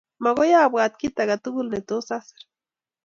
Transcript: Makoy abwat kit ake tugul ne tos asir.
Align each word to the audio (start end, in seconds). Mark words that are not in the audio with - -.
Makoy 0.23 0.53
abwat 0.63 0.93
kit 0.99 1.15
ake 1.23 1.35
tugul 1.43 1.67
ne 1.69 1.79
tos 1.87 2.07
asir. 2.17 2.41